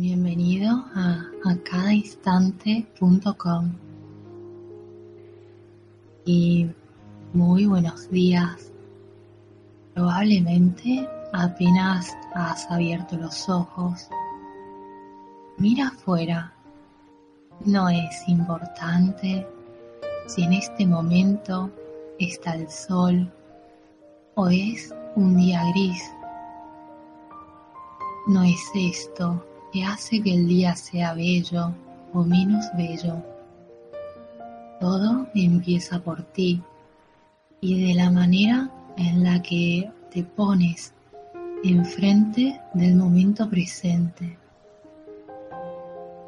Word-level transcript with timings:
Bienvenido 0.00 0.84
a 0.94 1.26
acadainstante.com 1.44 3.72
y 6.24 6.70
muy 7.32 7.66
buenos 7.66 8.08
días. 8.08 8.70
Probablemente 9.94 11.08
apenas 11.32 12.16
has 12.32 12.70
abierto 12.70 13.16
los 13.16 13.48
ojos. 13.48 14.08
Mira 15.56 15.88
afuera. 15.88 16.54
No 17.64 17.88
es 17.88 18.28
importante 18.28 19.48
si 20.28 20.44
en 20.44 20.52
este 20.52 20.86
momento 20.86 21.72
está 22.20 22.54
el 22.54 22.70
sol 22.70 23.28
o 24.36 24.46
es 24.46 24.94
un 25.16 25.36
día 25.36 25.60
gris. 25.72 26.00
No 28.28 28.44
es 28.44 28.60
esto 28.76 29.44
que 29.72 29.84
hace 29.84 30.22
que 30.22 30.34
el 30.34 30.46
día 30.48 30.74
sea 30.76 31.14
bello 31.14 31.74
o 32.12 32.22
menos 32.22 32.64
bello. 32.76 33.22
Todo 34.80 35.26
empieza 35.34 35.98
por 35.98 36.22
ti 36.22 36.62
y 37.60 37.88
de 37.88 37.94
la 37.94 38.10
manera 38.10 38.70
en 38.96 39.24
la 39.24 39.42
que 39.42 39.90
te 40.10 40.22
pones 40.22 40.94
enfrente 41.64 42.60
del 42.74 42.94
momento 42.94 43.48
presente. 43.48 44.38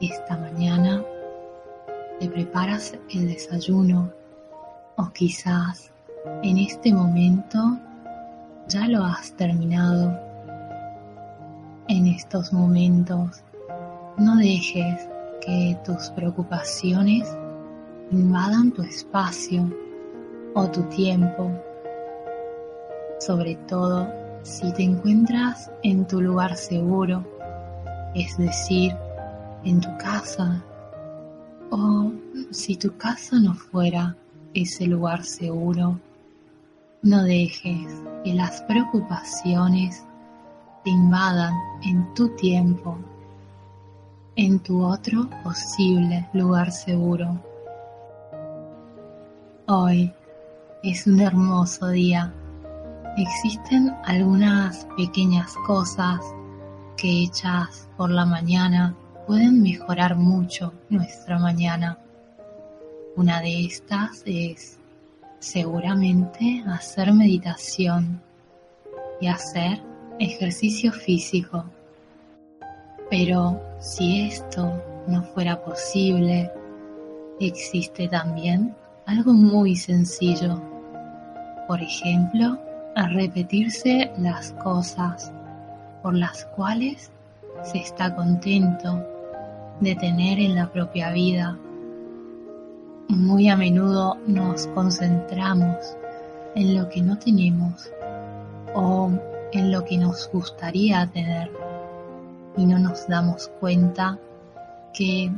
Esta 0.00 0.36
mañana 0.36 1.02
te 2.20 2.28
preparas 2.28 2.94
el 3.10 3.28
desayuno 3.28 4.10
o 4.96 5.10
quizás 5.10 5.90
en 6.42 6.58
este 6.58 6.92
momento 6.92 7.78
ya 8.68 8.86
lo 8.88 9.04
has 9.04 9.32
terminado 9.32 10.25
en 11.88 12.06
estos 12.06 12.52
momentos. 12.52 13.42
No 14.18 14.36
dejes 14.36 15.08
que 15.44 15.76
tus 15.84 16.10
preocupaciones 16.10 17.28
invadan 18.10 18.72
tu 18.72 18.82
espacio 18.82 19.70
o 20.54 20.68
tu 20.70 20.82
tiempo. 20.84 21.52
Sobre 23.18 23.56
todo 23.68 24.08
si 24.42 24.72
te 24.72 24.82
encuentras 24.82 25.70
en 25.82 26.06
tu 26.06 26.20
lugar 26.20 26.56
seguro, 26.56 27.24
es 28.14 28.36
decir, 28.38 28.94
en 29.64 29.80
tu 29.80 29.88
casa, 29.98 30.62
o 31.70 32.12
si 32.50 32.76
tu 32.76 32.96
casa 32.96 33.38
no 33.40 33.54
fuera 33.54 34.16
ese 34.54 34.86
lugar 34.86 35.24
seguro, 35.24 35.98
no 37.02 37.24
dejes 37.24 38.02
que 38.24 38.34
las 38.34 38.62
preocupaciones 38.62 40.04
invadan 40.90 41.54
en 41.82 42.14
tu 42.14 42.28
tiempo, 42.36 42.96
en 44.36 44.58
tu 44.60 44.84
otro 44.84 45.28
posible 45.42 46.28
lugar 46.32 46.70
seguro. 46.70 47.40
Hoy 49.66 50.12
es 50.82 51.06
un 51.06 51.20
hermoso 51.20 51.88
día. 51.88 52.32
Existen 53.16 53.94
algunas 54.04 54.86
pequeñas 54.96 55.54
cosas 55.66 56.20
que 56.96 57.24
hechas 57.24 57.88
por 57.96 58.10
la 58.10 58.24
mañana 58.24 58.94
pueden 59.26 59.62
mejorar 59.62 60.16
mucho 60.16 60.72
nuestra 60.88 61.38
mañana. 61.38 61.98
Una 63.16 63.40
de 63.40 63.64
estas 63.64 64.22
es 64.24 64.78
seguramente 65.40 66.62
hacer 66.66 67.12
meditación 67.12 68.22
y 69.20 69.26
hacer 69.26 69.85
ejercicio 70.18 70.92
físico. 70.92 71.64
Pero 73.10 73.60
si 73.80 74.22
esto 74.22 74.82
no 75.06 75.22
fuera 75.22 75.62
posible, 75.62 76.50
existe 77.40 78.08
también 78.08 78.74
algo 79.06 79.32
muy 79.32 79.76
sencillo. 79.76 80.60
Por 81.68 81.82
ejemplo, 81.82 82.58
repetirse 83.04 84.10
las 84.18 84.52
cosas 84.52 85.32
por 86.02 86.14
las 86.14 86.44
cuales 86.56 87.10
se 87.62 87.78
está 87.78 88.14
contento 88.14 89.04
de 89.80 89.94
tener 89.96 90.38
en 90.38 90.54
la 90.54 90.70
propia 90.70 91.10
vida. 91.10 91.58
Muy 93.08 93.48
a 93.48 93.56
menudo 93.56 94.16
nos 94.26 94.66
concentramos 94.68 95.76
en 96.54 96.76
lo 96.76 96.88
que 96.88 97.02
no 97.02 97.18
tenemos 97.18 97.90
o 98.74 99.10
en 99.56 99.72
lo 99.72 99.84
que 99.84 99.96
nos 99.96 100.28
gustaría 100.30 101.06
tener 101.06 101.50
y 102.58 102.66
no 102.66 102.78
nos 102.78 103.08
damos 103.08 103.48
cuenta 103.58 104.18
que 104.92 105.32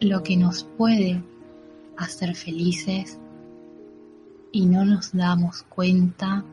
lo 0.00 0.22
que 0.22 0.36
nos 0.36 0.64
puede 0.76 1.22
hacer 1.96 2.34
felices 2.34 3.18
y 4.52 4.66
no 4.66 4.84
nos 4.84 5.12
damos 5.12 5.62
cuenta 5.64 6.44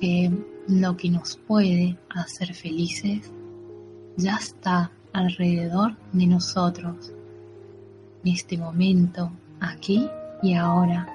que 0.00 0.30
lo 0.68 0.96
que 0.96 1.10
nos 1.10 1.36
puede 1.36 1.96
hacer 2.10 2.52
felices 2.54 3.30
ya 4.16 4.36
está 4.36 4.90
alrededor 5.14 5.96
de 6.12 6.26
nosotros, 6.26 7.12
en 8.22 8.32
este 8.32 8.58
momento, 8.58 9.30
aquí 9.60 10.08
y 10.42 10.54
ahora. 10.54 11.06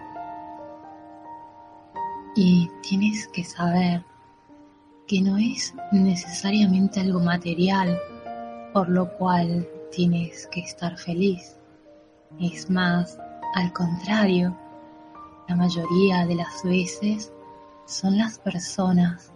Y 2.36 2.70
tienes 2.82 3.28
que 3.28 3.44
saber 3.44 4.04
que 5.10 5.22
no 5.22 5.38
es 5.38 5.74
necesariamente 5.92 7.00
algo 7.00 7.20
material 7.20 8.00
por 8.72 8.88
lo 8.90 9.12
cual 9.18 9.68
tienes 9.92 10.46
que 10.52 10.60
estar 10.60 11.00
feliz. 11.00 11.58
Es 12.40 12.70
más, 12.70 13.18
al 13.56 13.74
contrario, 13.74 14.56
la 15.48 15.56
mayoría 15.56 16.28
de 16.28 16.36
las 16.36 16.64
veces 16.64 17.34
son 17.88 18.20
las 18.20 18.38
personas, 18.38 19.32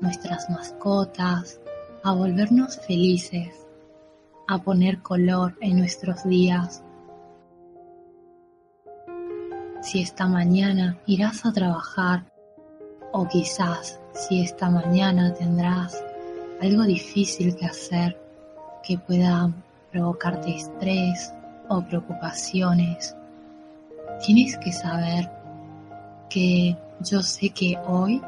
nuestras 0.00 0.50
mascotas, 0.50 1.60
a 2.02 2.12
volvernos 2.12 2.80
felices, 2.84 3.68
a 4.48 4.60
poner 4.60 5.00
color 5.00 5.56
en 5.60 5.78
nuestros 5.78 6.24
días. 6.24 6.82
Si 9.80 10.02
esta 10.02 10.26
mañana 10.26 10.98
irás 11.06 11.46
a 11.46 11.52
trabajar 11.52 12.32
o 13.12 13.28
quizás 13.28 14.00
si 14.18 14.42
esta 14.42 14.68
mañana 14.68 15.32
tendrás 15.32 16.02
algo 16.60 16.82
difícil 16.82 17.54
que 17.54 17.66
hacer 17.66 18.20
que 18.82 18.98
pueda 18.98 19.48
provocarte 19.92 20.56
estrés 20.56 21.32
o 21.68 21.80
preocupaciones, 21.82 23.14
tienes 24.26 24.56
que 24.58 24.72
saber 24.72 25.30
que 26.28 26.76
yo 27.00 27.22
sé 27.22 27.50
que 27.50 27.78
hoy 27.86 28.20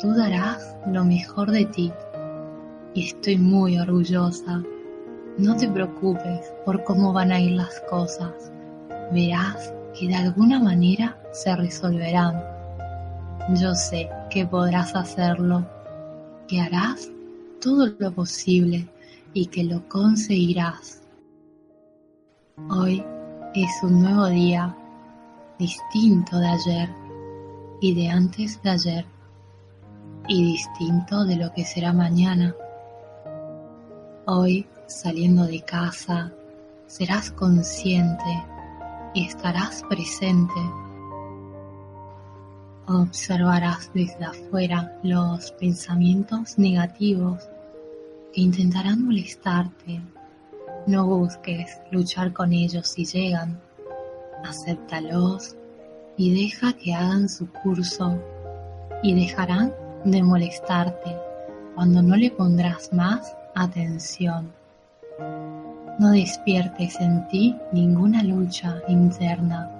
tú 0.00 0.12
darás 0.12 0.74
lo 0.86 1.04
mejor 1.04 1.52
de 1.52 1.66
ti 1.66 1.92
y 2.94 3.06
estoy 3.06 3.36
muy 3.36 3.78
orgullosa. 3.78 4.60
No 5.38 5.56
te 5.56 5.68
preocupes 5.68 6.52
por 6.64 6.82
cómo 6.82 7.12
van 7.12 7.30
a 7.30 7.40
ir 7.40 7.52
las 7.52 7.80
cosas. 7.88 8.50
Verás 9.12 9.72
que 9.96 10.08
de 10.08 10.16
alguna 10.16 10.58
manera 10.58 11.16
se 11.32 11.54
resolverán 11.54 12.55
yo 13.54 13.74
sé 13.74 14.08
que 14.30 14.46
podrás 14.46 14.94
hacerlo, 14.94 15.64
que 16.48 16.60
harás 16.60 17.10
todo 17.60 17.88
lo 17.98 18.12
posible 18.12 18.88
y 19.32 19.46
que 19.46 19.64
lo 19.64 19.88
conseguirás. 19.88 21.02
Hoy 22.70 23.04
es 23.54 23.70
un 23.82 24.02
nuevo 24.02 24.26
día, 24.26 24.76
distinto 25.58 26.38
de 26.38 26.46
ayer 26.46 26.88
y 27.80 27.94
de 27.94 28.08
antes 28.08 28.60
de 28.62 28.70
ayer, 28.70 29.06
y 30.28 30.44
distinto 30.52 31.24
de 31.24 31.36
lo 31.36 31.52
que 31.52 31.64
será 31.64 31.92
mañana. 31.92 32.54
Hoy, 34.26 34.66
saliendo 34.86 35.44
de 35.44 35.62
casa, 35.62 36.32
serás 36.86 37.30
consciente 37.30 38.44
y 39.14 39.26
estarás 39.26 39.84
presente 39.88 40.60
Observarás 42.88 43.90
desde 43.94 44.24
afuera 44.24 44.96
los 45.02 45.50
pensamientos 45.52 46.56
negativos 46.56 47.48
que 48.32 48.42
intentarán 48.42 49.04
molestarte. 49.04 50.00
No 50.86 51.04
busques 51.04 51.80
luchar 51.90 52.32
con 52.32 52.52
ellos 52.52 52.86
si 52.86 53.04
llegan. 53.04 53.60
Acéptalos 54.44 55.56
y 56.16 56.44
deja 56.44 56.74
que 56.74 56.94
hagan 56.94 57.28
su 57.28 57.50
curso 57.50 58.22
y 59.02 59.14
dejarán 59.14 59.74
de 60.04 60.22
molestarte 60.22 61.16
cuando 61.74 62.02
no 62.02 62.14
le 62.14 62.30
pondrás 62.30 62.92
más 62.92 63.36
atención. 63.56 64.52
No 65.98 66.12
despiertes 66.12 67.00
en 67.00 67.26
ti 67.26 67.56
ninguna 67.72 68.22
lucha 68.22 68.80
interna. 68.86 69.72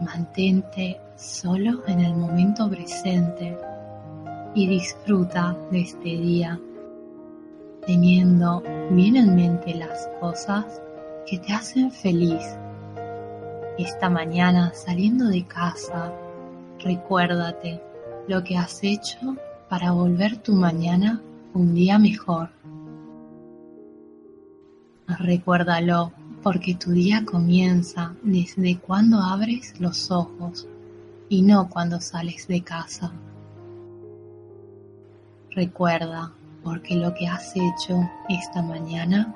Mantente 0.00 1.00
solo 1.16 1.82
en 1.86 2.00
el 2.00 2.14
momento 2.14 2.68
presente 2.68 3.56
y 4.54 4.66
disfruta 4.66 5.56
de 5.70 5.80
este 5.80 6.08
día, 6.08 6.60
teniendo 7.86 8.62
bien 8.90 9.16
en 9.16 9.34
mente 9.34 9.74
las 9.74 10.08
cosas 10.20 10.80
que 11.26 11.38
te 11.38 11.52
hacen 11.52 11.90
feliz. 11.90 12.42
Esta 13.78 14.10
mañana 14.10 14.72
saliendo 14.74 15.26
de 15.28 15.44
casa, 15.46 16.12
recuérdate 16.80 17.80
lo 18.28 18.44
que 18.44 18.56
has 18.56 18.82
hecho 18.82 19.36
para 19.68 19.92
volver 19.92 20.36
tu 20.36 20.54
mañana 20.54 21.22
un 21.54 21.74
día 21.74 21.98
mejor. 21.98 22.50
Recuérdalo 25.06 26.12
porque 26.42 26.74
tu 26.74 26.90
día 26.90 27.24
comienza 27.24 28.14
desde 28.22 28.78
cuando 28.78 29.18
abres 29.18 29.80
los 29.80 30.10
ojos 30.10 30.66
y 31.32 31.40
no 31.40 31.66
cuando 31.70 31.98
sales 31.98 32.46
de 32.46 32.62
casa. 32.62 33.10
Recuerda 35.52 36.30
porque 36.62 36.94
lo 36.94 37.14
que 37.14 37.26
has 37.26 37.56
hecho 37.56 38.06
esta 38.28 38.60
mañana 38.60 39.34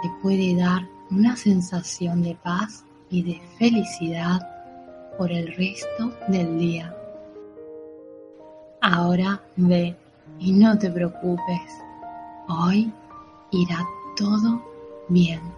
te 0.00 0.10
puede 0.22 0.54
dar 0.54 0.82
una 1.10 1.34
sensación 1.36 2.22
de 2.22 2.36
paz 2.36 2.84
y 3.10 3.24
de 3.24 3.40
felicidad 3.58 4.48
por 5.18 5.32
el 5.32 5.52
resto 5.56 6.14
del 6.28 6.56
día. 6.56 6.96
Ahora 8.80 9.42
ve 9.56 9.96
y 10.38 10.52
no 10.52 10.78
te 10.78 10.88
preocupes. 10.88 11.82
Hoy 12.48 12.92
irá 13.50 13.84
todo 14.16 14.62
bien. 15.08 15.57